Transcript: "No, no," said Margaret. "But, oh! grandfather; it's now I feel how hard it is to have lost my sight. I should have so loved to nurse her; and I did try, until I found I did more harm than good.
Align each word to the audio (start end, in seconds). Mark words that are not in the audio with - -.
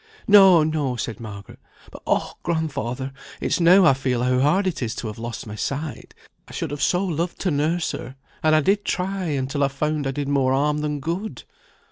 "No, 0.27 0.63
no," 0.63 0.95
said 0.95 1.19
Margaret. 1.19 1.59
"But, 1.91 2.01
oh! 2.07 2.31
grandfather; 2.41 3.13
it's 3.39 3.59
now 3.59 3.85
I 3.85 3.93
feel 3.93 4.23
how 4.23 4.39
hard 4.39 4.65
it 4.65 4.81
is 4.81 4.95
to 4.95 5.05
have 5.09 5.19
lost 5.19 5.45
my 5.45 5.53
sight. 5.53 6.15
I 6.47 6.53
should 6.53 6.71
have 6.71 6.81
so 6.81 7.05
loved 7.05 7.37
to 7.41 7.51
nurse 7.51 7.91
her; 7.91 8.15
and 8.41 8.55
I 8.55 8.61
did 8.61 8.83
try, 8.83 9.25
until 9.25 9.63
I 9.63 9.67
found 9.67 10.07
I 10.07 10.11
did 10.11 10.27
more 10.27 10.53
harm 10.53 10.79
than 10.79 11.01
good. 11.01 11.43